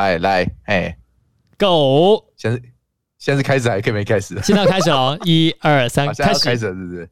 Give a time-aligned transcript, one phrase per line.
[0.00, 0.96] 哎，来，哎
[1.58, 2.24] ，Go！
[2.36, 2.58] 现在
[3.18, 4.34] 现在是开始还可以没开始？
[4.42, 7.10] 现在要开始哦，一二三， 开始，开始了，是不是？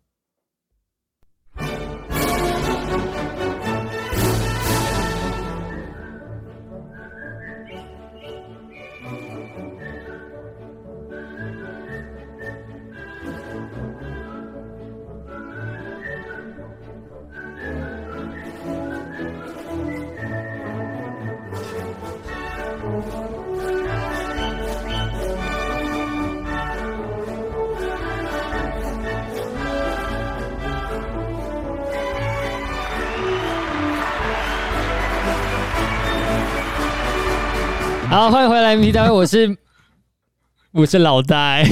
[38.29, 39.57] 好，欢迎回来 MT 大会，我是
[40.73, 41.65] 我是老戴。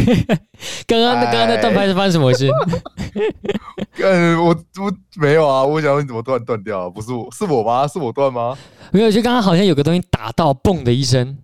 [0.87, 2.49] 刚刚刚刚那断拍是发生什么事？
[4.03, 6.89] 呃，我我没有啊，我想问你怎么断断掉？
[6.89, 7.87] 不是我是我吗？
[7.87, 8.57] 是我断吗？
[8.91, 11.37] 没有，就刚刚好像有个东西打到，嘣的一声。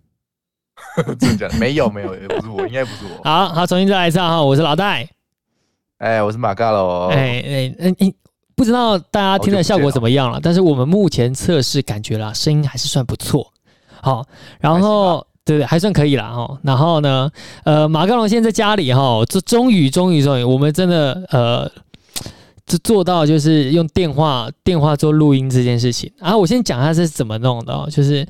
[1.20, 1.58] 真的假的？
[1.58, 3.22] 没有没有，也不是我，应该不是我。
[3.22, 5.06] 好好，重新再来一次哈，我是老戴。
[5.98, 7.08] 哎，我是马嘎喽。
[7.12, 8.14] 哎哎哎哎，
[8.56, 10.40] 不知道大家听的效果怎么样了？
[10.42, 13.51] 但是我们目前测试感觉啦，声音还是算不错。
[14.02, 14.26] 好，
[14.60, 16.58] 然后对对，还算可以啦哈。
[16.62, 17.30] 然后呢，
[17.64, 21.70] 呃，马克龙现在在家里哈，这终于终于终于，我们真的呃。
[22.64, 28.26] 就做到就是用电话电话做录音这件事情啊，我先讲一下是怎么弄的哦，就是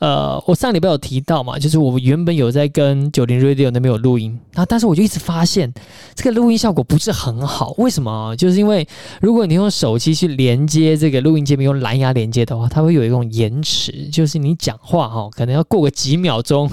[0.00, 5.72] 呃，我上礼拜有提到嘛，就是我原本有在跟九零 Radio 那边有录音啊，但是我就一直发现
[6.14, 8.34] 这个录音效果不是很好，为什么？
[8.36, 8.86] 就是因为
[9.20, 16.70] 如果你用手机去连接这个录音界面，用蓝牙连接的话，它会有一种延迟，就是你讲话哈，可能要过个几秒钟，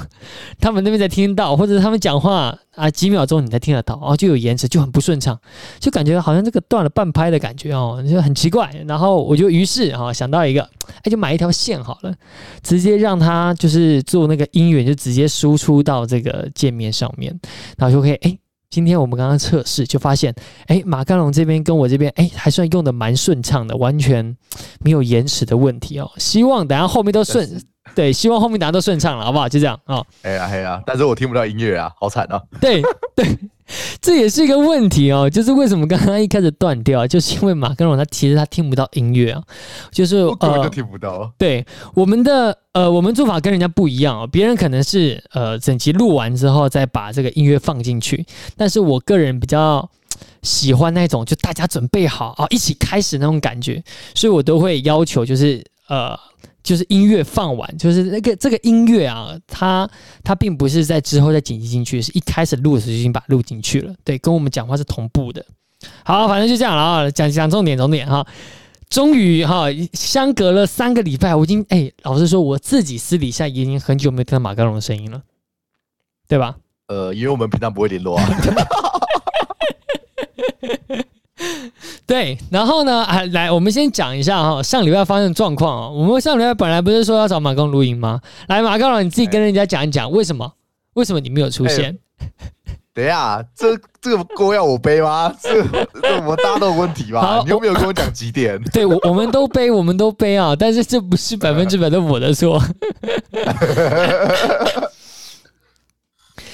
[0.59, 2.57] 他们那边才听到，或者他们讲话。
[2.75, 5.39] 啊，几秒钟你才听得到，哦，就有延迟，就很不顺畅，
[5.79, 8.69] 就感觉好像这个断了半拍的感觉哦，就很奇怪。
[8.87, 10.61] 然后我就于是哈、想到一个，
[11.03, 12.13] 哎，就买一条线好了，
[12.63, 17.39] 直接让它就是做那个音源，就直接输出到这个界面上面，
[17.77, 18.37] 然后就可以哎，
[18.69, 20.33] 今天我们刚刚测试就发现，
[20.65, 24.35] 哎，马干龙这边跟我这边哎还算用的蛮顺畅的，完全
[24.79, 26.09] 没有延迟的问题哦。
[26.17, 27.61] 希望等下后面都顺。
[27.95, 29.47] 对，希望后面大家都顺畅了，好不好？
[29.47, 30.03] 就这样啊。
[30.23, 32.41] 哎呀，哎呀，但是我听不到音乐啊，好惨啊。
[32.59, 32.81] 对
[33.15, 33.25] 对，
[34.01, 35.29] 这也是一个问题哦。
[35.29, 39.43] 就是为什么刚刚一开始断掉，就是因为马克龙他其实他听不到音乐啊，
[39.91, 41.11] 就是我根本就听不到。
[41.11, 44.27] 呃、对，我们的呃，我们做法跟人家不一样哦。
[44.27, 48.25] 别人可能是呃，整集录完之后再把这个音乐放进去，
[48.57, 49.87] 但是我个人比较
[50.41, 53.83] 喜欢那种就大家准备好啊，一起开始那种感觉，
[54.15, 56.17] 所以我都会要求就是呃。
[56.63, 59.89] 就是音乐放完，就是那个这个音乐啊，它
[60.23, 63.93] 它并不是在之后再剪辑进去，是一开始录的时候就已经把它录进去了。
[64.03, 65.45] 对，跟我们讲话是同步的。
[66.05, 68.25] 好，反正就这样了啊，讲讲重点重点哈。
[68.89, 75.21] 终于哈，相隔了三个礼拜，我已经哎、欸，老实说，我自己私底下已经很久没有听到马刚龙的声音了，
[76.27, 76.55] 对吧？
[76.87, 78.25] 呃，因为我们平常不会联络啊。
[82.05, 85.89] 对，然后呢，啊，来，我们先讲一下哈，上礼拜发生的状况啊。
[85.89, 88.19] 我们上礼拜本来不是说要找马工录音吗？
[88.47, 90.53] 来，马嘎龙，你自己跟人家讲一讲，为什么？
[90.93, 91.97] 为什么你没有出现？
[92.93, 95.33] 等一下，这这个锅要我背吗？
[95.41, 97.41] 这这我们大家都有问题吧？
[97.43, 98.61] 你有没有跟我讲几点？
[98.71, 102.61] 对，我我们都背，我们都背啊，但是这不是百分之百的我的错。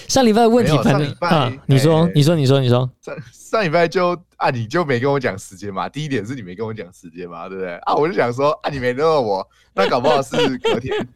[0.10, 2.90] 上礼拜的问题，反正啊，你说，你说，你说，你说。
[3.00, 5.88] 上上礼拜就啊，你就没跟我讲时间嘛？
[5.88, 7.76] 第一点是你没跟我讲时间嘛，对不对？
[7.84, 11.08] 啊，我就想说啊，你没联络我， 那搞不好是隔天，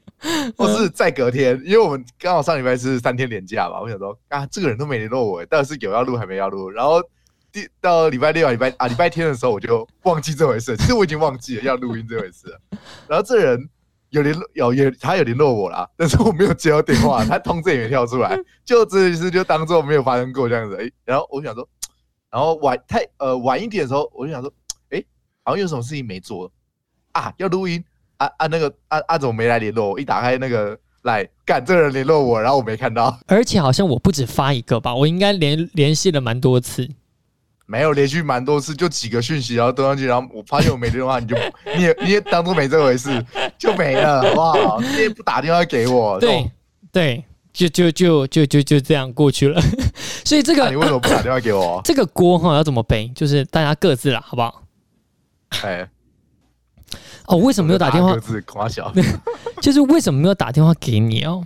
[0.55, 3.81] 或是再隔天，因为我们刚好上礼拜是三天连假嘛。
[3.81, 6.69] 我想说啊，这个人都没联络我，但是有要录还没要录。
[6.69, 7.01] 然后
[7.51, 10.77] 第到礼拜六、礼拜啊礼拜天的时候，我就忘记这回事。
[10.77, 12.59] 其实我已经忘记了要录音这回事了。
[13.07, 13.67] 然后这人
[14.13, 20.77] 有联络，有有他有联络我啦，但是我没有接到电话， 他通知也没跳出来，就这一次就当做没有发生过这样子。
[20.81, 21.67] 哎，然后我想说。
[22.33, 24.51] 然后晚太呃晚一点的时候，我就想说，
[24.89, 24.99] 哎，
[25.43, 26.51] 好像有什么事情没做
[27.11, 27.83] 啊，要录音
[28.17, 29.99] 啊啊那个啊啊怎么没来联络我？
[29.99, 36.89] 一打开那个来干这个人联络我，然后我没看到，而且好像我不止发一个吧，我应该联联系了蛮多次，
[37.65, 41.35] 没有连续蛮多次，就几个讯息，然后登上去，然后我发现我没电话，你就
[41.75, 43.23] 你也你也当做没这回事，
[43.57, 44.81] 就没了，好不好？
[44.83, 46.51] 你也不打电话给我，对
[46.91, 47.25] 对。
[47.53, 49.61] 就就就就就就这样过去了，
[50.25, 51.79] 所以这个、啊、你为什么不打电话给我？
[51.83, 53.07] 这个锅哈要怎么背？
[53.09, 54.63] 就是大家各自啦，好不好？
[55.61, 55.87] 哎，
[57.27, 58.15] 哦，为什么没有打电话？
[58.15, 58.91] 各自夸小，
[59.61, 61.45] 就是为什么没有打电话给你哦？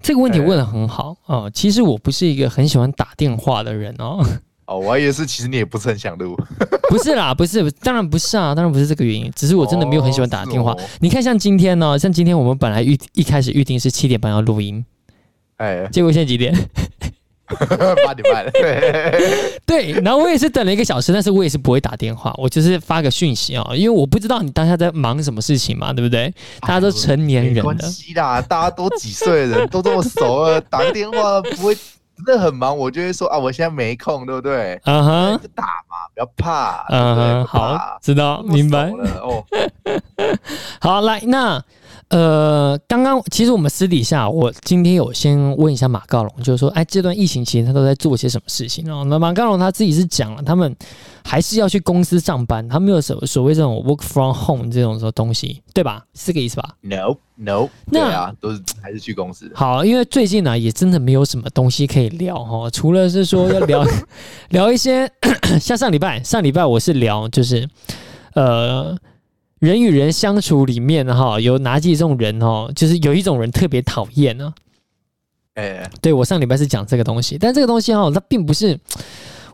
[0.00, 1.50] 这个问题问的很好哦。
[1.52, 4.24] 其实我不是一个很喜欢打电话的人哦。
[4.70, 6.38] 哦，我还以为是，其实你也不是很想录。
[6.88, 10.70] 不是啦，不是，当然不是啊，当然不是这个原因，只是我真的没有很喜欢打电话。
[10.70, 14.84] 哦哦、你看，像今天呢，像今天我们本来预一开始预定是七点半要录音，
[15.56, 16.54] 哎，结果现在几点？
[18.06, 18.46] 八点半。
[19.66, 26.32] 对，然后我也是等了一个小时，但是我也是不会打电话，我就是发个讯息啊、哦，因为我不知道你当下在忙什么事情嘛，对不对？
[26.60, 31.76] 大家都成年人了，没关系啦，大家都几岁的人，都这么熟了，打个电话不会。
[32.24, 34.80] 真的很忙，我就会说啊，我现在没空，对不对？
[34.84, 36.84] 嗯哼，就打嘛，不要怕。
[36.88, 38.90] 嗯哼，好，知道，明白。
[39.22, 39.44] 哦，
[40.80, 41.62] 好，来，那
[42.10, 49.04] 呃，刚刚其实我们私底下，我今天有先问一下马高龙，就是说，哎，这段疫情期间他都在做些什么事情哦？
[49.08, 50.74] 那马高龙他自己是讲了，他们
[51.24, 56.04] 还是要去公司上班，他没有所所谓这种 work from home 这种什么东西，对吧？
[56.14, 57.16] 是这个意思吧？No。
[57.42, 59.50] No，那对啊，都是还是去公司。
[59.54, 63.82] 好，因为最近呢、啊，也真的没有什么东西可以聊哈，除了是说要聊
[64.50, 65.10] 聊一些，
[65.58, 67.66] 像上礼拜，上礼拜我是聊就是，
[68.34, 68.94] 呃，
[69.60, 74.52] 人与人相处里面哈，有哪几种人哦，就是有一种人特别讨厌呢。
[75.54, 78.76] 哎、欸，对，我上礼拜是讲这个东西，但这个东西哈，它并不是。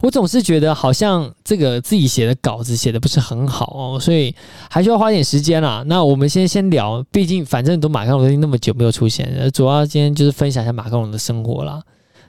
[0.02, 4.32] 我总是觉得好像这个自己写的稿子写的不是很好哦，所以
[4.68, 5.82] 还需要花点时间啦。
[5.86, 11.82] 那我们先先聊，毕竟反正都马克龙那么久没有出现，主要今天就是分享一下马克龙的生活啦。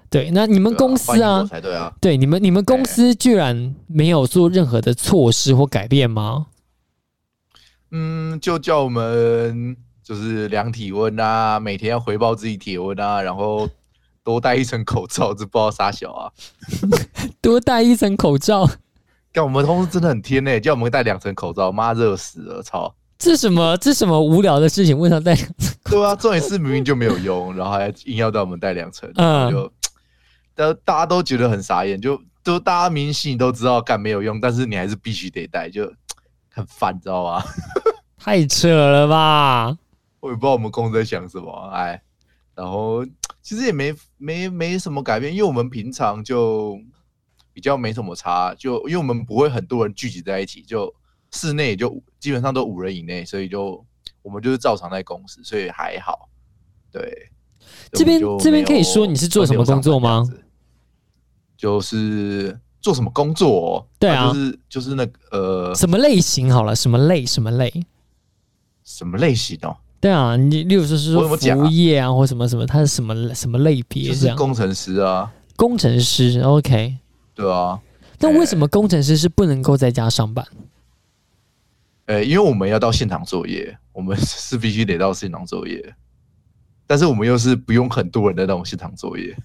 [0.10, 6.46] 对，那你们公司啊，对啊，对你们你们公司居然没有做任何的措施或改变吗？
[7.92, 13.70] 嗯，就叫我们就是量体温啊，每天要回报自己体温啊，然后。
[14.24, 16.30] 多戴一层口罩，这不知道啥小啊！
[17.42, 18.70] 多戴一层口罩，
[19.32, 22.94] 干我们同事真的很天呢，叫我们戴两层口罩，妈热死了，操！
[23.18, 25.00] 这什么这什么无聊的事情？
[25.00, 25.74] 为啥戴两层？
[25.86, 29.72] 对啊，重点是明明就没有用，然后还硬要叫我们戴两层，嗯，就
[30.54, 35.90] 大大家都觉得很傻眼，就都大家明星都知道干没有用，但是你还是必须得戴，就
[36.58, 37.44] 很烦，知道吗？
[38.20, 39.78] 太扯了吧！
[40.20, 42.02] 我也不知道我们公司在想什么，哎，
[42.54, 43.06] 然后。
[43.40, 46.78] 其实也没没没什么改变，因为我们平常就
[47.54, 50.94] 比较没什么差，就因为我们不会很多人聚集在一起，就
[51.32, 53.86] 室内就基本上都五人以内，所以就
[54.22, 56.28] 我们就是照常在公司，所以还好。
[56.92, 57.32] 对，
[57.94, 60.26] 这边这边可以说你是做什么工作吗？
[61.56, 63.86] 就是做什么工作？
[64.00, 66.52] 对啊，就是就是那个呃，什么类型？
[66.52, 67.26] 好了，什么类？
[67.26, 67.72] 什么类？
[68.84, 69.76] 什么类型哦？
[70.00, 74.10] 对啊，你例如说是说服务业啊，或什么什么，它是什么什么类别？
[74.10, 76.98] 就是工程师啊，工程师，OK，
[77.34, 77.80] 对啊。
[78.20, 80.46] 那为什么工程师是不能够在家上班？
[82.06, 85.94] 呃，因为我们要到现场作业，我们 是必须得到现场作业，
[86.86, 89.38] 但是我们又是不用很多人的那种现场作业。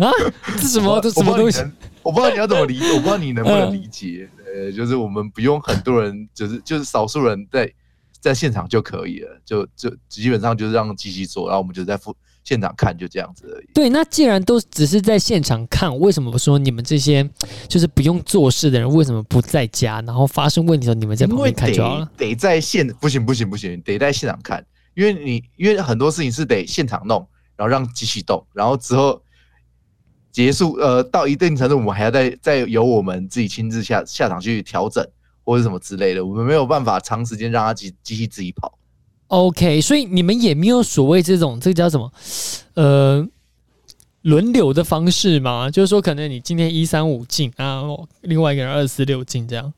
[0.00, 0.10] 啊？
[0.58, 1.00] 这什么？
[1.00, 1.62] 这什么东西？
[2.02, 4.28] 我不知道你要怎么理解， 我不知道你能不能理解。
[4.46, 7.72] 呃，就是我们不用很多人，就是就是少数人在。
[8.20, 12.12] 在现场就可以了，就就基本上就是让机器做，然后我们就在附
[12.42, 13.68] 现场看，就这样子而已。
[13.72, 17.26] 对，那既然都只是在现场看，为什么不说你们这些
[17.68, 20.02] 就是不用做事的人，为什么不在家？
[20.04, 22.10] 然后发生问题的时候，你们在旁边看就好了。
[22.16, 27.24] 得，得在现不行不行不行，得在现场看，因为你因为很多事情是得现场弄，
[27.54, 29.22] 然后让机器动，然后之后
[30.32, 35.06] 结束，呃，到一定程度，我们还要再再由我们自己亲自下下场去调整。
[35.44, 38.78] 或者什么之类的，我们没有办法长时间让它机机器自己跑。
[39.28, 42.12] OK，所以你们也没有所谓这种这个叫什么
[42.74, 43.26] 呃
[44.20, 45.70] 轮流的方式吗？
[45.70, 47.82] 就是说，可能你今天一三五进啊，
[48.20, 49.72] 另外一个人二四六进这样。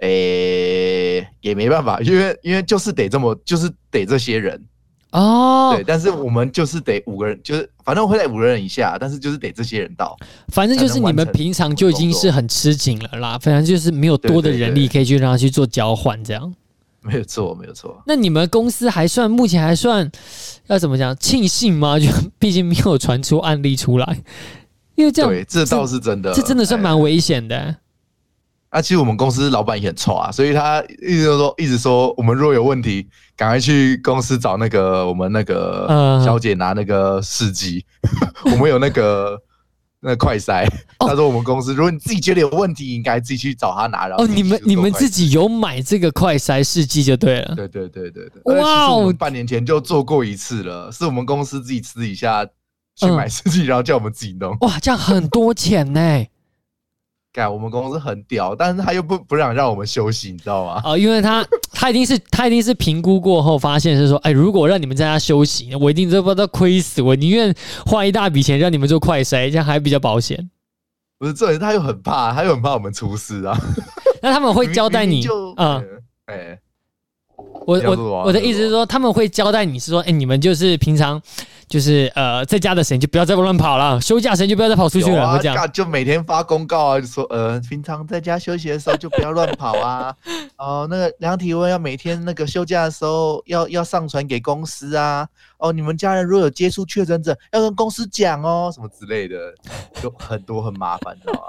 [0.00, 4.62] 诶、欸，也没办法，因为因为就是得这么，就是得这些人。
[5.12, 10.16] 哦，对，但是我们就是得五个人，就是反正会在五个人以下，但是就是得这些人到。
[10.48, 16.54] 反正就是你们平常就已经是很吃紧了啦，反正就是没有多的人力可以去让他去做交换这样。
[17.02, 18.00] 没有错，没有错。
[18.06, 20.08] 那你们公司还算目前还算
[20.66, 21.98] 要怎么讲庆幸吗？
[21.98, 22.06] 就
[22.38, 24.22] 毕竟没有传出案例出来，
[24.94, 27.74] 因为这样对，这倒是真的，这真的算蛮危险的。
[28.68, 33.08] 啊，其实我们公司老板也很臭啊，所以他一直都说，一直说我们若有问题，
[33.40, 37.82] 赶快去公司找那个我们那个小姐拿那个试剂，
[38.44, 39.40] 我们有那个
[39.98, 40.68] 那快筛。
[40.98, 44.06] 他说我们公司，如果你自己觉得有问题，应该自己去找他拿。
[44.06, 47.54] 然后哦，你们你们自己有买这个快筛试剂就对了。
[47.54, 48.54] 对对对对对。
[48.56, 52.44] 哇哦，半年前就做过一次了，是我们公司自己私底下
[52.94, 54.54] 去买试剂，然后叫我们自己弄。
[54.60, 56.26] 哇，这样很多钱呢。
[57.32, 60.80] 干，我们公司很屌，但是他又不不想让我们休息，你知道吗？
[60.84, 67.54] 哦，因为他他一定是他一定是评估过后发现是说，哎，如果让你们在家休息，我一定这不知道亏死，我宁愿
[67.86, 70.50] 花一大笔钱让你们做快筛，这样还比较保险。
[71.18, 73.56] 不是，这人他又很怕，他又很怕我们出事啊。
[74.20, 75.24] 那他们会交代你，
[75.56, 75.84] 嗯，
[76.26, 76.58] 哎、欸，
[77.64, 81.22] 我我我的意思是说，他们会交代你是说，哎、欸，你们就是平常。
[81.70, 85.22] 就是呃，在家的时间就不要再乱跑了，休假时间就不要再跑出去了。
[85.24, 90.12] 啊、会这样就每天发公告啊，就说呃，平常在家休息的时候就不要乱跑啊。
[90.58, 95.24] 哦，那个量体温要每天那个休假的时候要要上传给公司啊。
[95.58, 99.36] 哦，你们家人如果有接触确诊者，要跟公司讲哦，什么之类的，
[100.02, 101.40] 就很多很麻烦，知道吗？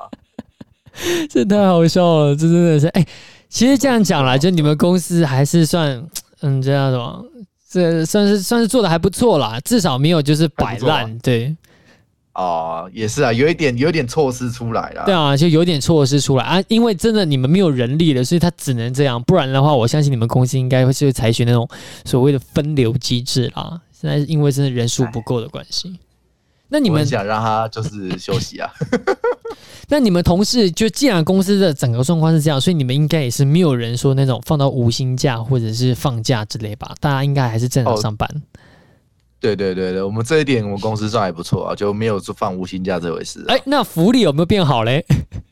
[1.31, 3.07] 这太好笑了，这真的是哎、欸，
[3.49, 6.05] 其实这样讲来，就你们公司还是算
[6.41, 7.23] 嗯这样的吗？
[7.71, 11.55] 这算是算是做的还不错啦，至少没有就是摆烂，对。
[12.33, 15.03] 哦，也是啊，有一点有一点措施出来了。
[15.05, 21.67] 对啊，就有点措施出来啊，因为真的你们没有人力了，所以他只能这样，不然的话，我相信你们公司应该会是会采取那种
[22.05, 23.79] 所谓的分流机制啦。
[23.91, 25.97] 现在因为真的人数不够的关系。
[26.73, 28.71] 那你们想让他就是休息啊？
[29.89, 36.95] 那你们同事就既然公司的整个状况是这样，所以你们应该也是没有人说那种放到无薪假或者是放假之类吧？
[37.01, 38.25] 大家应该还是正常上班。
[38.33, 38.39] 哦、
[39.41, 43.43] 对对对对，我们这一点我们公司算还不错啊，就没有说放无薪假这回事。
[43.49, 45.05] 哎，那福利有没有变好嘞？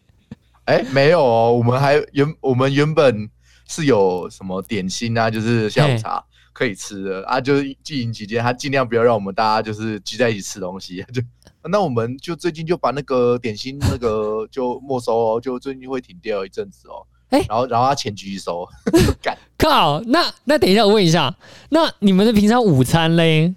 [0.64, 3.30] 哎，没有哦，我们还原我们原本
[3.68, 6.24] 是有什么点心啊，就是下午茶
[6.60, 11.22] 可以吃的啊，就是疫情期间他尽量不要让我们大家就是聚在一起吃东西， 就。
[11.64, 17.06] 那我们就最近就把那个点心那个就没收哦，就最近会停掉一阵子哦。
[17.30, 18.66] 哎、欸，然后然后他钱继续收，
[19.22, 20.02] 干靠！
[20.08, 21.34] 那那等一下我问一下，
[21.70, 23.54] 那你们的平常午餐嘞？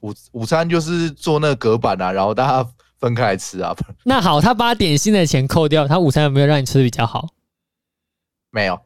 [0.00, 3.74] 午午餐就是做那个隔板啊，然后大家分开来吃啊。
[4.04, 7.28] 那好，他把点心的钱扣掉，他午餐有没有让你吃的比较好？
[8.50, 8.78] 没有。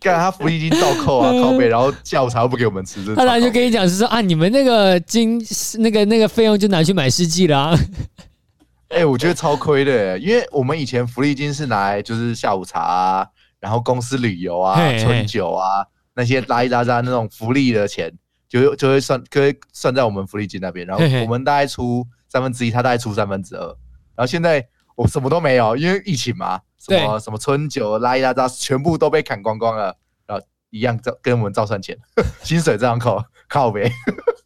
[0.00, 5.40] 干他福利金倒扣啊， 靠背，然后下午茶又不给我们吃，他当然就跟你讲是说啊，你们那个金
[5.78, 7.76] 那个那个费用就拿去买试剂了。
[8.88, 13.26] 哎、欸，我觉得超亏的，因为我们以前福利金是拿来就是下午茶啊，
[13.58, 15.82] 然后公司旅游啊、春酒啊
[16.14, 18.12] 那些拉一拉杂那种福利的钱，
[18.48, 23.66] 就就会算，可以算在我们福利金那边，然后我们大概出三分之一，他大概出三分之二，
[24.14, 24.62] 然后现在
[24.96, 26.60] 我什么都没有，因为疫情嘛。
[26.84, 29.96] 什么什么春酒拉一拉渣，全部都被砍光光了，
[30.26, 31.96] 然后一样照跟我们照算钱，
[32.42, 33.88] 薪水这样扣，靠呗，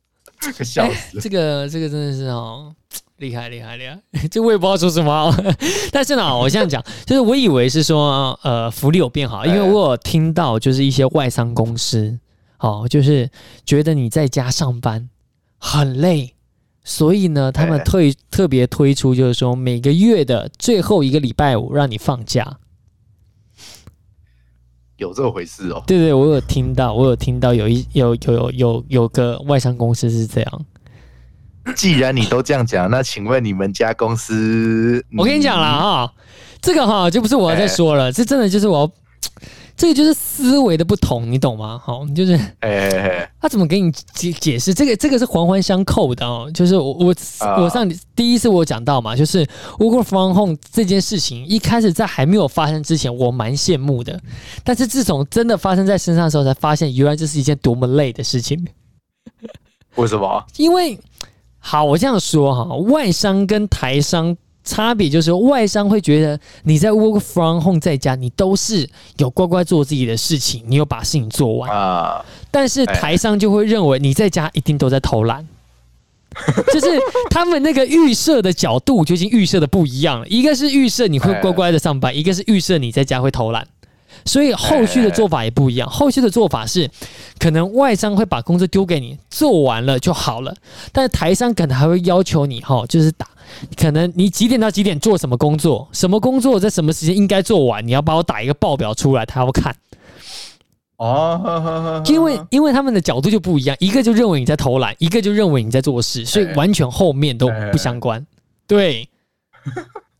[0.62, 1.20] 笑死、欸！
[1.22, 2.74] 这个这个真的是哦，
[3.16, 3.98] 厉害厉害厉害！
[4.30, 5.34] 这我也不知道说什么，
[5.90, 12.18] 但是呢，我这样讲，就是我以为是说呃福利有变好，因为我有听到就是一些外商公司，
[12.58, 13.30] 哦，就是
[13.64, 15.08] 觉得你在家上班
[15.56, 16.35] 很累。
[16.88, 22.58] 所以呢，他们推特别推出，就是说每个月的最后一个礼拜五让你放假，
[24.96, 25.82] 有这回事哦？
[25.84, 30.66] 对对，我有听到，我有听到有一有有有有有个外商公司是这样。
[31.74, 35.04] 既然你都这样讲，那请问你们家公司？
[35.18, 36.14] 我跟你讲了哈，
[36.62, 38.92] 这个哈就不是我要再说了，这真的就是我要。
[39.76, 41.78] 这个就是思维的不同，你懂吗？
[41.84, 44.72] 好，就是，哎他怎么给你解解释？
[44.72, 46.50] 这个这个是环环相扣的哦。
[46.54, 47.14] 就是我我
[47.58, 49.46] 我上第一次我讲到嘛，就是
[49.78, 54.18] work from home 这件事情，一开始在还没有发生之前，我蛮羡慕的。
[54.64, 58.66] 但是自从真的发生在身上的时候，才发现原来这是一件多么累的事情。
[59.96, 60.42] 为什么？
[60.56, 60.98] 因为
[61.58, 64.36] 好，我这样说哈，外商跟台商。
[64.66, 68.86] 差别就是外商会觉得你在 work from home 在家，你都是
[69.18, 72.22] 有乖乖做自己的事情，你有把事情做完啊。
[72.50, 75.46] 但是台商就会认为你在家一定都在偷懒，
[76.74, 76.86] 就是
[77.30, 80.26] 他们那个预设的角度就已经预设的不一样了。
[80.26, 83.66] 一个是预设你会乖乖的上班，一个是预设你在家会偷懒。
[84.24, 85.88] 所以后续的做法也不一样。
[85.88, 86.90] 后续的做法是，
[87.38, 90.52] 可能外商会把工作丢给你，做完了就好了。
[90.90, 93.28] 但是台商可能还会要求你，哈，就是打。
[93.76, 99.74] 可能你几点到几点做什么工作，什么工作在什么时间应该做完，你要帮我打一个报表出来，他要看。
[100.96, 108.26] 哦，因为因为他们的角度就不一样，一个就认为你在偷懒，一个就认为你在做事，所以完全后面都不相关。
[108.66, 109.06] 对，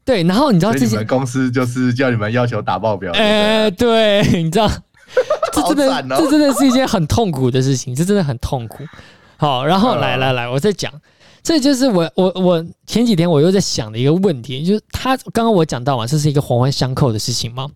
[0.04, 3.10] 对，然后你知道这些公司就是叫你们要求打报表。
[3.14, 4.70] 哎，对，你知道，
[5.50, 8.84] 这真的这真的是一件很痛苦的事情，这真的很痛苦。
[9.38, 10.92] 好，然后来来来，我再讲。
[11.46, 17.68] 这就是我我我前几天我又在想的一个问题，就是他刚刚我讲到嘛，这是一个环环相扣的事情吗？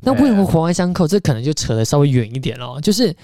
[0.00, 1.06] 那为什么环环相扣？
[1.06, 2.80] 这可能就扯得稍微远一点哦。
[2.80, 3.14] 就是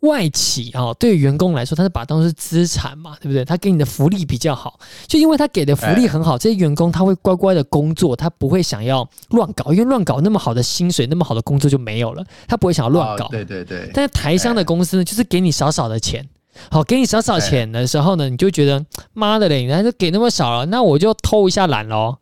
[0.00, 3.44] 外企啊，对于员工来说，他是把当成资产嘛，对不对？
[3.44, 13.28] 他给你的福利比较好，就因为他给的福利很好，这些员工他会乖乖的工作，他不会想要乱搞，因为乱搞那么好的薪水，那么好的工作就没有了，他不会想要乱搞。
[13.28, 13.90] 对对对。
[13.92, 16.26] 但是台商的公司呢，就是给你少少的钱。
[16.70, 22.18] 好，给你少少钱的时候呢，你就觉得妈的嘞，人家就给那么少了，那我就偷一下懒喽。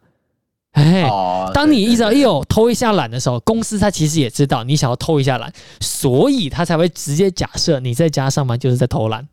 [0.73, 1.09] 哎，
[1.55, 9.27] 当你一直一有偷一下懒的时候，公司他其实也知道你想要偷一下懒，所以他才会直接假设你在家上班就是在偷懒。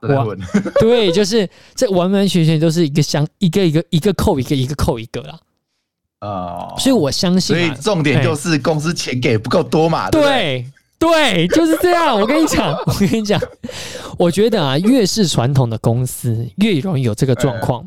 [0.00, 0.36] 我
[0.80, 5.38] 对，就是这完完全全都是一个相一个一个一个扣一个一个扣一个啦。
[6.20, 10.10] 哦，所以我相信，所以重点就是公司钱给不够多嘛。
[10.10, 10.66] 对
[10.98, 12.18] 对，就是这样。
[12.18, 13.40] 我跟你讲， 我跟你讲，
[14.18, 17.86] 我觉得啊，越是传统的公司，越容易有这个状况。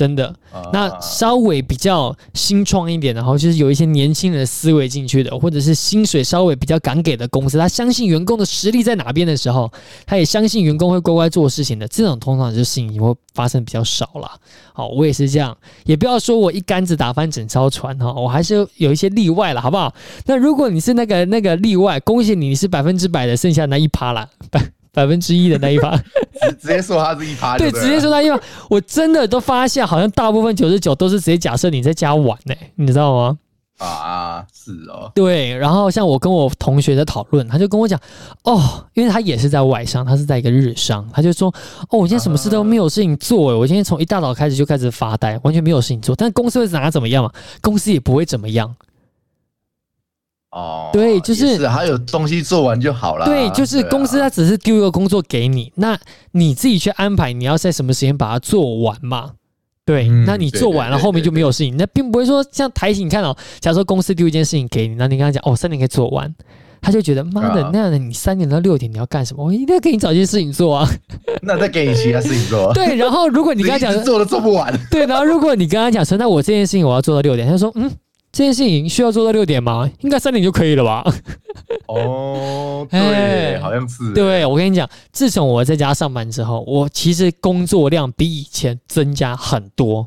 [0.00, 0.34] 真的，
[0.72, 9.70] 那稍微比较新创一点，然后就是有一些年轻人的思维进去的，或者是薪水稍微比较敢给的公司，他相信员工的实力在哪边的时候，
[10.06, 14.30] 他也相信员工会乖乖做事情的，这种通常就是事情会发生比较少了。
[14.72, 15.54] 好，我也是这样，
[15.84, 19.94] 也不要说我一竿子打翻整艘船哈，我还是有一些例外了，好不好？
[20.24, 24.26] 那如果你是那个那个例外，恭喜你，你是百分之百的，剩下那一趴了。
[24.92, 25.96] 百分之一的那一趴，
[26.42, 28.38] 直直接说他是一趴，对，直接说他一趴。
[28.68, 33.38] 我真的都发现，好像大部分九十九都是直接假设你在家玩呢、欸，你知道吗？
[33.78, 35.10] 啊，是哦。
[35.14, 37.98] 对，然后像我跟我同学在讨论，他就跟我讲，
[38.44, 41.48] 哦，因为他也是在外商，他是在一个日商，他就说，
[41.88, 46.14] 哦，我今天什么事都没有事情做，我今天从一大早开始就开始发呆，完全没有事情做。
[46.14, 47.30] 但公司会拿怎么样嘛？
[47.62, 48.74] 公司也不会怎么样。
[50.50, 53.24] 哦，对，就是，是还有东西做完就好了。
[53.24, 55.98] 对，就是公司他只是丢一个工作给你，那
[56.32, 59.32] 你自己去安排你要在什么时间把它做完嘛。
[59.84, 66.32] 对，那你做完了后面就没有事情，那并不会说像台型，你看哦，假如说公司丢一件事情给你，那你跟他讲哦，三点可以做完，
[66.80, 69.44] 他就觉得妈的，那样的你三点到六点你要干什么？
[69.44, 70.88] 我一定要给你找一件事情做啊。
[71.42, 72.70] 那再给你其他事情做。
[72.74, 77.90] 对，然后如果你跟他讲做都做不完， 对，然后如果你跟他讲说，那我这件事情我要做到六点，他就说嗯。
[78.32, 79.90] 这件事情需要做到六点吗？
[80.00, 81.04] 应该三点就可以了吧？
[81.86, 84.12] 哦， 对，好像是。
[84.12, 90.06] 对，我跟你讲，自从我在家上班之后，我其实工作量比以前增加很多。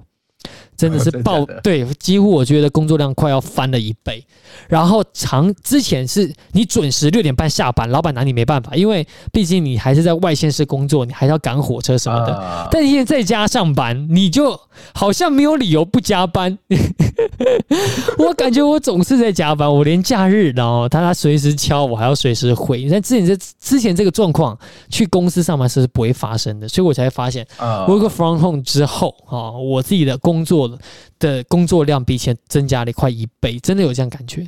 [0.83, 4.21] 真的是爆对，几乎我觉得工作量快要翻了一倍。
[4.67, 12.67] 然后长之前是你准时六点半下班，老板拿你没办法，因为毕竟你还是在外县市工作，你还要赶火车什么的。
[12.69, 14.59] 但现在在家上班，你就
[14.93, 16.57] 好像没有理由不加班。
[18.19, 22.89] 我感觉我总是在加班，我连假日，然后他他随时敲我，还要随时回。
[22.89, 24.57] 但之前这之前这个状况，
[24.89, 30.72] 去公司上班是不会发生的，所以我才发现，work from home 之后啊，我自己的工作。
[31.19, 34.47] 的工作量比以前增加了快一倍，真的有这样感觉？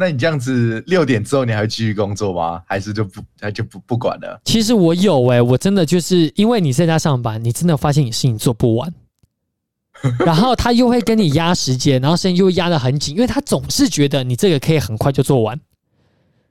[0.00, 2.62] 那你这样子六点之后你还会继续工作吗？
[2.66, 4.40] 还是就不还就不不管了？
[4.44, 8.94] 其实我有哎、欸，我真的就是因为你在家上班，你真的发现你事情做不完，
[10.24, 15.60] 然后他又会跟你压时间，然后时间又压得很紧，因为他总是觉得你这个可以很快就做完。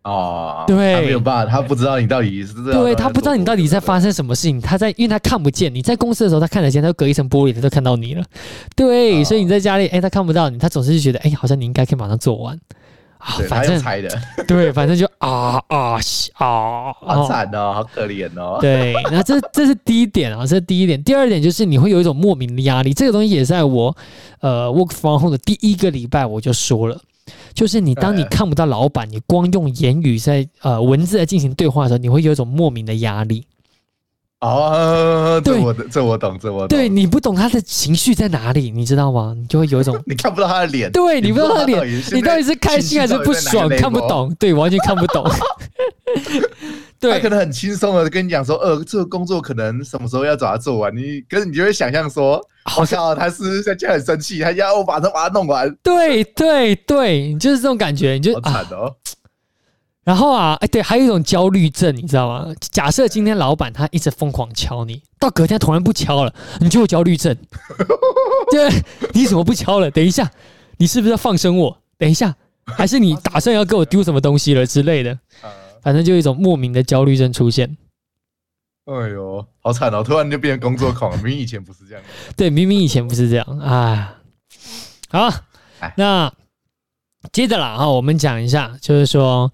[0.08, 4.62] 哦，对，他没有办法，他不知道你到底是这样，对，他不知道你到底在发生什么事情。
[4.62, 8.24] 他在，因为他看不见你在公司的时候，他看得见，他隔一层玻璃，他都看到你了。
[8.74, 12.58] 对，哦、所以你在家里，哎、欸，他看不到你，他总是觉得，哎、欸，好像你应该可以马上做完
[13.18, 13.36] 啊。
[13.50, 14.10] 反正猜的，
[14.48, 16.00] 对，反正就啊啊
[16.36, 18.60] 啊，好惨哦，好可怜哦。
[18.62, 21.04] 对，那这这是第一点啊，这是第一点。
[21.04, 23.94] 第二点就是你会有一种莫名的压力，这个东西也在我
[24.40, 26.98] 呃 work from home 的第一个礼拜我就说了。
[27.54, 33.46] 就是你，当你看不到老板，你光用言语在呃文字在进行对话的时候，你会有一种莫名的压力。
[34.40, 36.68] 哦，对我这我懂，这我懂。
[36.68, 39.34] 对，你不懂他的情绪在哪里，你知道吗？
[39.36, 43.68] 你就会有一种 你看不到他的脸，对，你不知道他的脸，你到底是开心还是不爽？
[43.70, 45.26] 看不懂，对，完全看不懂。
[47.00, 55.74] 对，他可能很轻松的跟你讲说，呃，这个工作可能什么时候要找他做完，你可是你就会想象说，好像他是在家很生气，他要我把他把它弄完。
[55.84, 58.92] 对对对，就是这种感觉，你就好惨哦、啊。
[60.04, 62.48] 然后啊，哎，对，还有一种焦虑症，你知道吗？
[62.72, 67.36] 假设今天老板他一直疯狂敲你，到隔天突然不敲了，你就有焦虑症。
[68.50, 68.70] 对，
[69.14, 69.92] 你怎么不敲了？
[69.92, 70.32] 等一下，
[70.78, 71.78] 你是不是要放生我？
[71.98, 72.34] 等一下，
[72.66, 75.20] 还是你打算要给我丢什么东西了之类的？
[75.88, 77.78] 反正就一种莫名的焦虑症出现。
[78.84, 80.04] 哎呦，好惨哦！
[80.04, 82.04] 突然就变成工作狂了， 明明以前不是这样。
[82.36, 83.46] 对，明明以前不是这样。
[83.60, 84.18] 啊，
[85.08, 85.30] 好，
[85.96, 86.30] 那
[87.32, 89.50] 接着啦哈，我们讲一下，就是说，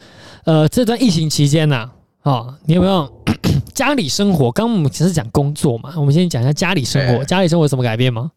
[0.46, 1.92] 呃，这段疫情期间呢，
[2.24, 3.24] 啊，你有没有
[3.76, 4.52] 家里生活？
[4.52, 7.24] 刚刚我们只是讲工作嘛，我们先讲一下家里生活。
[7.24, 8.32] 家里生活有什么改变吗？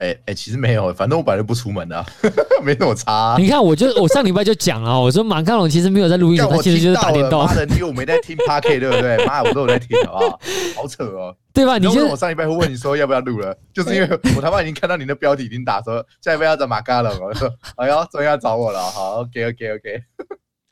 [0.00, 2.06] 哎、欸、哎、欸，其实没有，反正我本来就不出门的、啊，
[2.64, 3.36] 没那么差、啊。
[3.38, 7.44] 你看，我就我上礼拜就讲了，我说马卡龙其实没有在录音，他其实就是打电动。
[7.44, 9.22] 妈的，因为我没在听 Podcast 对不对？
[9.26, 10.40] 妈，我都有在听，好不好？
[10.76, 11.76] 好扯哦，对吧？
[11.76, 20.02] 你觉得我上礼拜会问你说要不要录了，就是因为我他妈已经看到你的标题已经打说下礼拜要找马卡龙了，我说哎呦，终于要找我了，好，OK OK OK。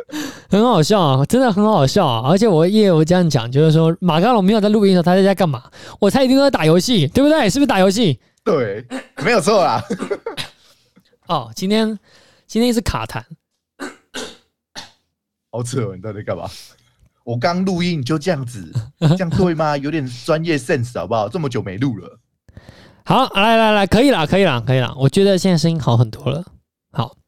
[0.49, 2.31] 很好笑啊，真的很好笑啊！
[2.31, 5.63] 而且我也有这样讲，就是说马刚龙没有在录音的时候，他在家干嘛？
[6.01, 7.51] 我猜一定都在打游戏，对不对？
[7.51, 8.19] 是不是打游戏？
[8.49, 8.83] 对，
[9.23, 9.85] 没有错啦。
[11.29, 11.99] 哦，今天
[12.47, 13.23] 今天是卡痰，
[15.51, 15.95] 好扯哦！
[15.95, 16.49] 你到底干嘛？
[17.25, 19.77] 我刚录音就这样子， 这样对吗？
[19.77, 21.29] 有点专业 sense 好不好？
[21.29, 22.19] 这么久没录了，
[23.05, 24.95] 好，来来来，可以了，可以了，可以了。
[24.97, 26.43] 我觉得现在声音好很多了。
[26.91, 27.19] 好，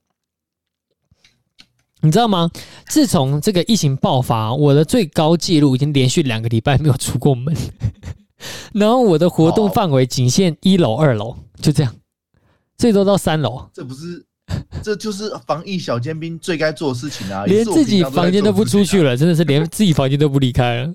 [2.00, 2.50] 你知道吗？
[2.88, 7.54] 自从这个疫情爆发，我的最高纪录已经连续两个礼拜没有出过门，
[8.74, 11.94] 然后我的活动范围仅限一楼、二楼，就这样，
[12.76, 13.68] 最多到三楼。
[13.72, 14.24] 这不是。
[14.82, 17.44] 这就是防疫小尖兵最该做的事情啊！
[17.46, 20.92] 连自己房间都不出去了，真的是连自己房间都不离开了。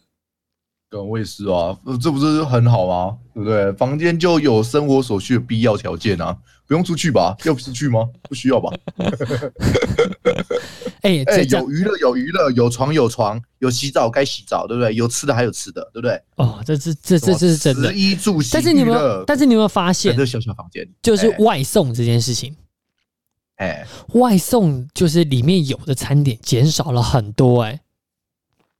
[0.89, 3.17] 对，我也是啊，这不是很好吗？
[3.34, 3.71] 对不对？
[3.73, 7.36] 房间就有生活所需的必要条件啊，不用出去吧？
[7.43, 8.08] 要出去吗？
[8.23, 8.71] 不需要吧？
[11.01, 14.93] 哎哎，有娱乐有娱乐，有床有床，有洗澡该洗澡，对不对？
[14.95, 16.19] 有吃的还有吃的，对不对？
[16.38, 17.93] 哦，这这这这这是真的。
[17.93, 22.56] 衣住行，但是你们，但是你有没有发现，这小小房间就是外送这件事情？
[23.58, 23.88] 哎，欸、
[24.19, 27.82] 外送就是里面有的餐点减少了很多哎、欸。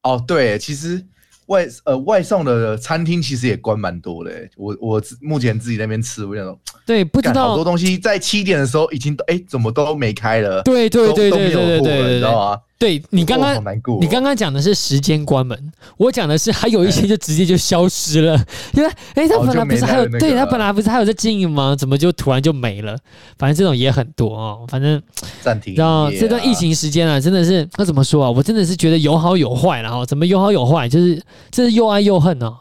[0.02, 1.06] 哦，对，其实
[1.48, 4.50] 外呃外送的餐厅其实也关蛮多的、欸。
[4.56, 10.62] 我我目前自己在那边吃，我想说，对，不知道好多东西在七点的时候已经哎、欸、怎么都没开了。
[10.64, 12.60] 对对对对对对对，你知道吗？
[12.78, 13.56] 对你刚刚，
[14.02, 15.58] 你刚刚讲的是时间关门，
[15.96, 18.38] 我讲的是还有一些就直接就消失了，
[18.76, 21.74] 因为哎，他本来不是还有，对他本来不是还有在经营吗？
[21.74, 22.98] 怎么就突然就没了？
[23.38, 25.02] 反正这种也很多哦，反正
[25.42, 25.74] 暂停。
[25.76, 28.30] 然后这段疫情时间啊，真的是那怎么说啊？
[28.30, 30.90] 我真的是觉得有好有坏，然后怎么有好有坏？
[30.90, 32.58] 就是这是又爱又恨哦。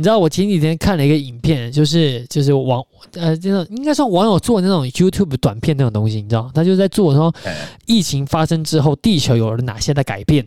[0.00, 2.82] 你知道我前几天看了一个影片，就是就是网
[3.12, 7.30] 呃，这种应该算网友做的那种 YouTube 短片那种东西，你知道，他就在做说
[7.84, 10.46] 疫情发生之后，地球有了哪些的改变？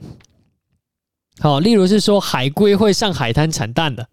[1.39, 4.08] 好，例如是说海龟会上海滩产蛋的，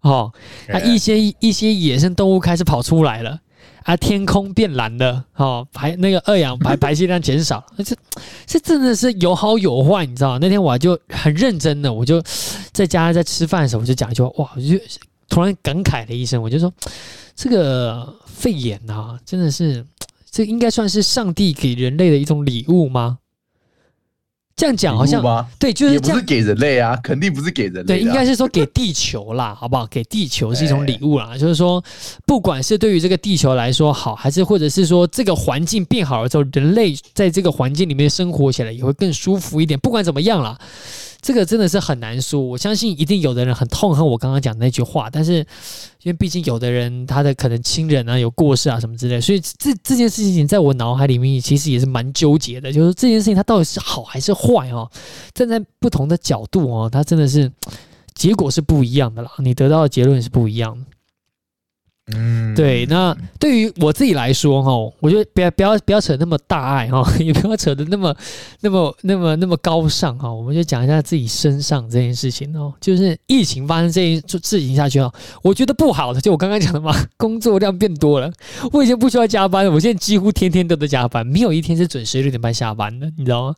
[0.00, 0.32] 哦，
[0.68, 3.38] 那一些一些野生动物开始跑出来了。
[3.86, 7.96] 啊，天空变蓝了，哦，排那个二氧排排 气量减少，这
[8.44, 10.38] 这真的是有好有坏，你知道吗？
[10.40, 12.20] 那天我就很认真的，我就
[12.72, 14.76] 在家在吃饭的时候，我就讲一句话，哇，我就
[15.28, 16.72] 突然感慨了一声，我就说，
[17.36, 19.86] 这个肺炎、啊，真的是，
[20.32, 23.18] 这应该算是上帝给人类的一种礼物吗？
[24.56, 25.22] 这样讲好像
[25.58, 27.84] 对，就是也不是给人类啊，肯定不是给人类。
[27.84, 29.86] 对，应该是说给地球啦，好不好？
[29.86, 31.84] 给地球是一种礼物啦，就是说，
[32.24, 39.78] 不管是对于这个地球来说好，还是或者是说这个环境变好了之后，人类在这个环境里面生活起来也会更舒服一点。
[39.78, 40.58] 不管怎么样啦。
[41.26, 45.44] 这个真的是很难说，我相信一定有的人很痛恨我刚刚讲的那句话，但是
[46.04, 54.88] 因为毕竟有的人他的可能亲人啊有过世啊什么之类，所以这这件事情在我脑海里面其实也是蛮纠结的，就是这件事情它到底是好还是坏哦？
[55.34, 57.50] 站在不同的角度哦，它真的是
[58.14, 60.86] 结果是不一样的啦，你得到的结论是不一样的。
[62.14, 68.14] 嗯，对，那对于我自己来说哈，我觉得不要不要不要扯那么大爱哈， 也不要扯得那么
[68.60, 78.32] 那么那么那么高尚哈，我们就讲一下自己身上这件事情哦，就是疫情发生这一事情下去哦，我觉得不好的，就我刚刚讲的嘛， 工作量变多了，
[78.72, 83.54] 我以前不需要加班，我现在几乎天天都在加班，没有一天是准时六点半下班的，你知道吗？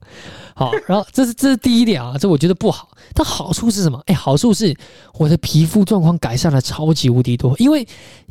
[0.55, 4.03] 好，然后 这是这是第一点啊，这我觉得不好，但好处是什么？
[4.07, 4.75] 哎，好处是
[5.19, 7.87] 我的皮肤状况改善了超级无敌多，因为。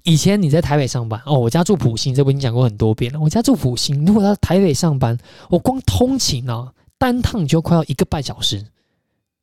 [0.08, 3.20] 以前你在台北上班哦，我家住普兴，这我已经讲过很多遍了。
[3.20, 5.17] 我家住普兴，如果到台北上班，
[5.50, 8.65] 我光通勤啊，单趟就快要一个半小时，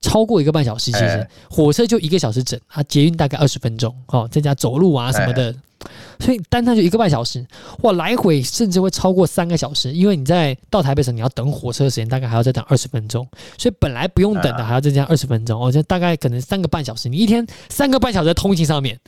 [0.01, 0.91] 超过一个半小时。
[0.91, 5.55] 其实火车就一个小时整啊，捷运大概二十分钟哦，再加走路啊什么的，
[6.19, 7.47] 所以单趟就一个半小时。
[7.83, 17.11] 哇，来回甚至会超过三个小时，因为你在到台北时你要等火车的时间大概还要再等二十分钟，所以本来不用等的还要再加二十分钟，哦，这大概可能三个半小时。
[17.11, 18.99] 你一天三个半小时在通勤上面。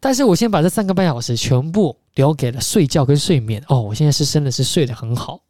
[0.00, 5.40] 但是我先把这三个半小时全部留给了睡觉跟睡眠哦，我现在是真的是睡得很好，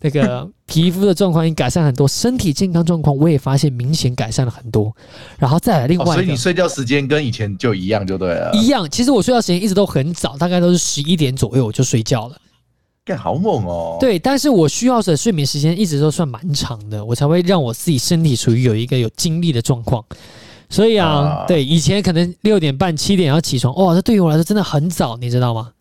[0.00, 4.94] 那个皮肤的状况也改善很多，身体健康状况我也发现明显改善了很多。
[5.38, 8.88] 然后再来另外所以你睡觉时间跟以前就一样就对了，一样。
[8.90, 12.36] 其实我睡觉时间一直都很早，大概都是十一点左右我就睡觉了。
[13.02, 13.96] 干好猛哦！
[13.98, 20.04] 对，但是我需要的睡眠时间一直都算蛮长的，我才会让我自己身体处于有一个有精力的状况。
[20.70, 25.72] 所以啊，对，以前可能六点半、七点要起床，哇，这对于我来说真的很早，你知道吗？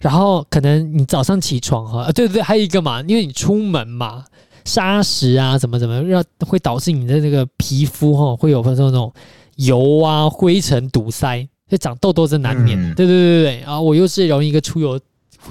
[0.00, 4.24] 然后可能你早上起床哈，啊，对对对，还有一个嘛，因为你出门嘛，
[4.64, 9.12] 沙石啊，怎么怎么，让会导致你的这个皮肤哈，会有那种
[9.56, 12.78] 油啊、灰尘堵塞，就长痘痘是难免。
[12.94, 14.98] 对对对对对，然后我又是容易一个出油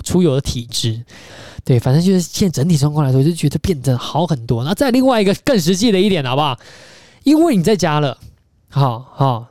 [0.04, 1.00] 出油的体质。
[1.64, 4.64] 对，反正就是现在整体状况来说，就觉得变得好很多。
[4.64, 6.58] 那再另外一个更实际的一点，好不好？
[7.24, 8.18] 因为你在家了，
[8.70, 9.48] 好好，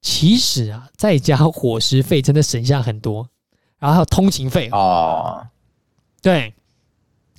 [0.00, 3.28] 其实啊，在家伙食费真的省下很多，
[3.78, 5.46] 然后还有通勤费哦。
[6.22, 6.54] 对，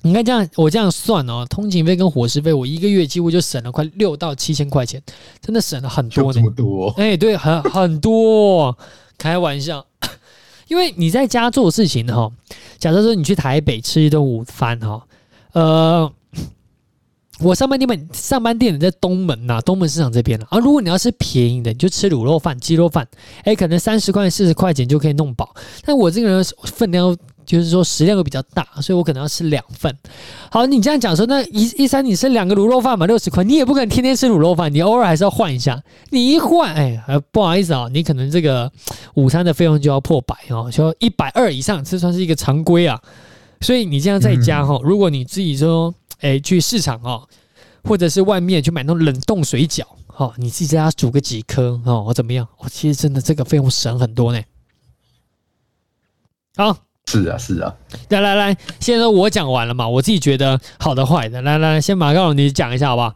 [0.02, 5.02] 你看这样，我这样算哦，通勤费跟伙食费，我一个月几乎就省了快六到七千块钱，
[5.40, 6.34] 真的省了很多呢。
[6.34, 6.90] 这么多？
[6.96, 8.76] 哎，对，很很多，
[9.18, 9.84] 开玩笑。
[10.68, 12.30] 因为你在家做事情哈，
[12.78, 15.06] 假设说你去台北吃一顿午饭哈，
[15.52, 16.12] 呃，
[17.40, 20.58] 我上班地点上班地点在东门呐，东门市场这边啊。
[20.58, 23.06] 如果你要吃便宜的，你就吃卤肉饭、鸡肉饭，
[23.44, 25.54] 哎，可能三十块、四十块钱就可以弄饱。
[25.84, 27.16] 但我这个人分量。
[27.46, 29.94] 就是说食量会比较大，所以我可能要吃两份。
[30.50, 35.78] 好，你这样讲说，那一一餐你吃两个卤肉饭嘛，六十块，你也不可能天天吃卤肉饭，你偶尔还是要换一下。
[36.08, 36.98] 你一换，哎，
[37.30, 38.72] 不好意思啊、哦，你可能这个
[39.12, 42.98] 午餐的费用就要破百哦，就一百二以上，这算是一个常规啊。
[43.60, 45.94] 所以你这样在家哈、哦，如果你自己说，
[46.24, 47.28] 哎，去市场哦，
[47.84, 49.84] 或者是外面去买那种冷冻水饺，
[50.16, 52.48] 哦，你自己在家煮个几颗哦，或怎么样？
[52.56, 54.42] 哦，其实真的这个费用省很多呢。
[56.56, 56.76] 好。
[57.06, 57.76] 是啊，是啊。
[58.08, 61.42] 来来来，现在我讲完了嘛，我自己觉得好的坏的。
[61.42, 63.14] 来来来，先马高龙你讲一下好不好？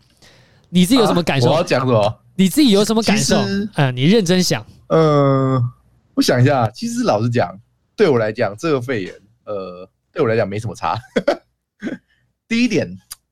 [0.69, 1.47] 你自己有什么感受？
[1.49, 2.21] 啊、我要讲什么？
[2.37, 3.37] 你自己有什么感受？
[3.77, 4.63] 嗯，你认真想。
[4.89, 5.63] 嗯、呃，
[6.13, 7.59] 我想一下，其实老实讲，
[7.97, 9.15] 对我来讲，这个肺炎，
[9.47, 11.01] 呃，对我来讲没什么差。
[12.49, 12.89] 第一点，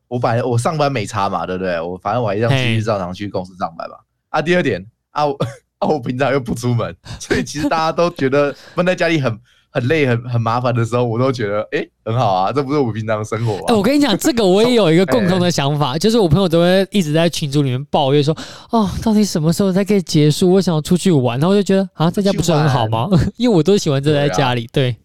[0.08, 1.80] 我本来我上班没差嘛，对不对？
[1.80, 3.96] 我反正我还是要继续照常去公司上班嘛。
[4.28, 5.36] 啊，第二点啊，我
[5.78, 9.38] 啊，我平常又不出门， 所以其实大家都觉得闷在家里很。
[9.68, 13.64] 很累、很很麻烦的时候，我都觉得哎、欸，很好啊，这不是我平常的生活吗？
[13.68, 18.34] 欸、我跟你讲，这个我也有一个共同的想法，就是我朋友都会一直在群组里面抱怨说，
[18.70, 20.50] 哦，到底什么时候才可以结束？
[20.50, 23.06] 我想要出去玩，然后我就觉得啊，在家不是很好吗？
[23.36, 24.66] 因为我都喜欢宅在家里。
[24.72, 24.96] 对，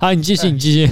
[0.00, 0.90] 好，你继续，你继续。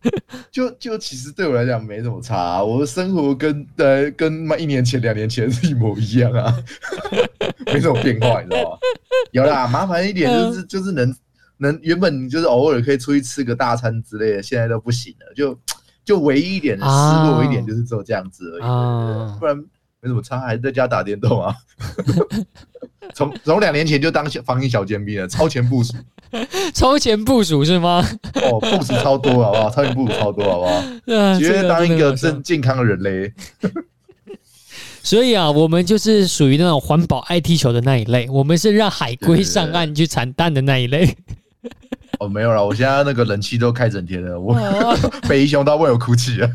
[0.50, 6.56] 就就其实对我来讲没什么差、啊，我的生活跟呃跟嘛一年前、两年前是一模一样啊，
[7.72, 8.78] 没什么变化，你知道吗？
[9.32, 11.14] 有啦，麻烦一点就是就是能。
[11.58, 15.32] 能原本你就是偶尔可以出去吃个大餐之类的，现在都不行了。
[15.34, 15.58] 就
[16.04, 19.64] 就唯一一点失落一点就是只有这样子而已，啊、不然
[20.00, 21.54] 没什么差，还是在家打电动啊。
[23.14, 25.94] 从从两年前就当小防疫小尖兵了，超前部署，
[26.74, 28.04] 超前部署是吗？
[28.42, 29.70] 哦，部署超多好不好？
[29.70, 30.82] 超前部署超多好不好？
[31.38, 33.32] 觉得当一个真健康的人类。
[35.02, 41.16] 所以啊，我们就是属于那种环保爱踢球的那一类，我们是让海龟上岸去产蛋的那一类。
[42.18, 44.58] 哦，没有了，我现在那个冷气都开整天了，我
[45.28, 46.50] 北一熊都为我哭泣了。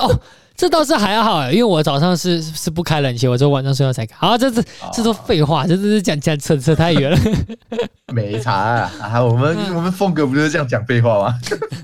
[0.04, 0.20] 哦，
[0.56, 4.16] 这倒是还好，因为我早上是是不开冷气，我只有晚上睡觉才开。
[4.18, 7.18] 好，这是这都废话，这这是讲讲扯扯太远了。
[8.14, 11.34] 没差啊，啊我们我们风格不就是这样讲废话吗？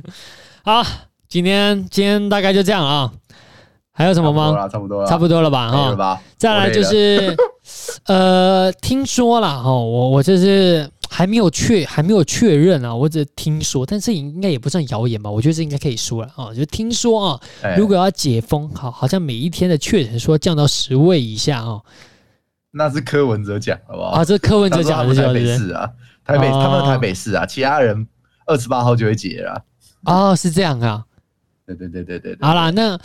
[0.64, 0.82] 好，
[1.28, 3.12] 今天今天大概就这样啊。
[3.94, 4.56] 还有什么吗？
[4.72, 5.70] 差不多了，差不多了吧？
[5.70, 7.36] 哈，再来就是，
[8.08, 15.30] 呃，听说了哈，我我就是还没有确还没有确认啊，我只听说，但是应该也不算谣言吧？
[15.30, 17.40] 我觉得这应该可以说了啊，就听说啊，
[17.76, 21.84] 如果要解封，好，好像每一天的确诊说降到十位以下哦。
[22.70, 24.08] 那是柯文哲讲，好不好？
[24.08, 25.90] 啊，这是柯文哲讲的，台北市啊，
[26.24, 28.06] 台北他们台北市啊，其他人
[28.46, 29.62] 二十八号就会解了。
[30.04, 31.04] 哦，是这样啊。
[31.66, 32.38] 对对对对对。
[32.40, 32.98] 好啦，那。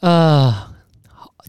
[0.00, 0.71] 呃，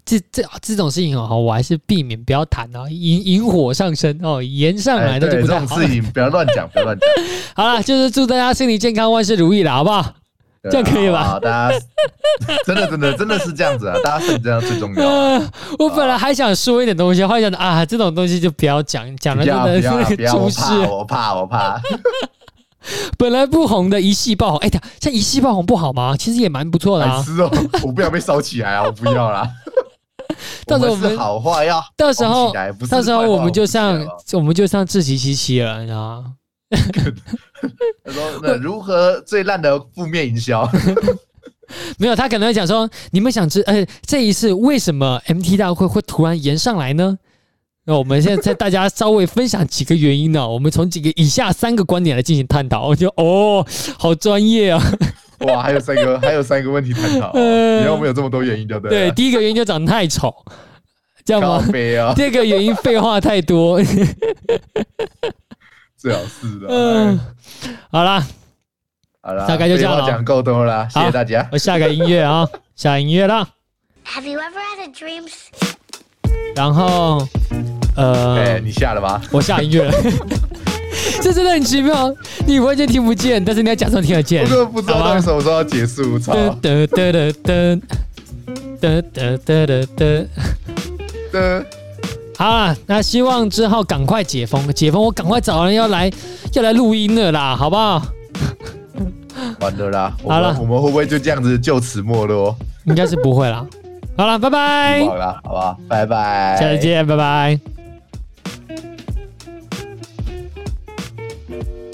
[0.06, 5.66] 这这这种事情哦，我还是避免不要谈哦，引引火上身哦，延上来的就不太好。
[5.66, 7.08] 这种事情不要乱讲，不要乱讲。
[7.56, 10.14] 好了，就是祝大家身体健康，万事如意了，好不好？
[10.72, 11.24] 这样可以吧？
[11.24, 11.78] 好，大家
[12.66, 15.42] 真的真的真的是这样子啊，大家身体这样最重要。
[15.78, 20.62] 我本来还想说一点东西，后来想啊，这种东西就不要讲，讲了真的是出事。
[20.90, 21.82] 我怕，我怕。
[23.18, 26.16] 本来不红的一夕爆红，哎、欸，像一夕爆红不好吗？
[26.18, 27.22] 其实也蛮不错的啊。
[27.24, 27.50] 是哦，
[27.82, 28.84] 我不要被烧起来啊！
[28.84, 29.50] 我不要啦。
[30.66, 32.54] 到时候我们好话要，到时候
[32.90, 36.34] 到时候我们就上我们就上自习七七了，你知道吗？
[38.04, 40.68] 他说：“那 如何最烂的负面营销？”
[41.98, 47.18] 没有，他可能会讲说：“你们想知，呃，这一次为什么 MT 大会会突然延上来呢？”
[47.86, 50.48] 那我们现在在大家稍微分享几个原因呢？
[50.48, 52.88] 我们从几个以下三个观点来进行探讨。
[52.88, 53.66] 我觉得哦，
[54.00, 54.82] 好专业啊！
[55.44, 57.32] 哇，还有三个，还有三个问题探讨。
[57.34, 59.10] 你看我们有这么多原因，对不对？
[59.10, 60.34] 对，第一个原因就长得太丑，
[61.26, 61.56] 这样吗？
[61.58, 61.66] 啊、
[62.16, 63.82] 第二个原因废话太多，
[65.98, 66.68] 最好是的。
[66.70, 67.20] 嗯，
[67.92, 68.24] 好啦，
[69.22, 70.06] 好啦，大概就这样了。
[70.08, 71.48] 讲够多了，谢谢大家。
[71.52, 73.48] 我下个音乐啊，下音乐啦。
[74.06, 75.26] Have you ever had a dream?
[76.56, 77.28] 然后，
[77.96, 79.22] 呃，你下了吗？
[79.32, 79.94] 我下音乐了。
[81.22, 82.14] 这真的很奇妙，
[82.46, 84.44] 你完全听不见，但是你要假装听得见。
[84.44, 86.34] 我根本不知道到底什么时候要结束，操！
[86.34, 87.32] 哒哒哒哒
[88.82, 90.26] 哒哒哒哒哒
[91.32, 91.66] 哒。
[92.38, 96.12] 好了，那希望之后赶快解封，解封我赶快找人要来
[96.54, 98.02] 要来录音了啦，好不好？
[99.60, 102.56] 完了啦，好了，我们会不会就这样子就此没落？
[102.86, 103.66] 应该是不会啦。
[104.18, 105.06] 好了，拜拜。
[105.06, 105.78] 好了，好不好？
[105.88, 107.73] 拜拜，下次见，拜拜。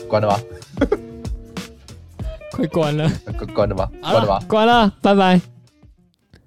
[0.09, 0.39] 关了吗？
[2.51, 3.09] 快关了。
[3.55, 3.89] 关了吧？
[4.01, 4.43] 关了吧？
[4.47, 5.39] 关了，拜拜。